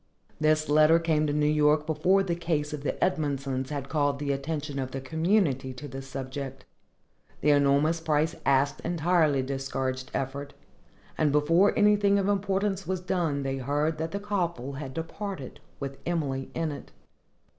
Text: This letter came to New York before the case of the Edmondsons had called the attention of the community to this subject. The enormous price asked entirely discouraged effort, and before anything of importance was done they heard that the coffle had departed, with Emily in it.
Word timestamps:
This 0.39 0.67
letter 0.67 0.97
came 0.97 1.27
to 1.27 1.33
New 1.33 1.45
York 1.45 1.85
before 1.85 2.23
the 2.23 2.33
case 2.33 2.73
of 2.73 2.81
the 2.81 2.93
Edmondsons 3.03 3.69
had 3.69 3.87
called 3.87 4.17
the 4.17 4.31
attention 4.31 4.79
of 4.79 4.89
the 4.89 4.99
community 4.99 5.73
to 5.73 5.87
this 5.87 6.07
subject. 6.07 6.65
The 7.41 7.51
enormous 7.51 7.99
price 7.99 8.35
asked 8.43 8.79
entirely 8.79 9.43
discouraged 9.43 10.09
effort, 10.11 10.55
and 11.19 11.31
before 11.31 11.77
anything 11.77 12.17
of 12.17 12.27
importance 12.29 12.87
was 12.87 12.99
done 12.99 13.43
they 13.43 13.57
heard 13.57 13.99
that 13.99 14.09
the 14.09 14.19
coffle 14.19 14.73
had 14.73 14.95
departed, 14.95 15.59
with 15.79 15.99
Emily 16.03 16.49
in 16.55 16.71
it. 16.71 16.91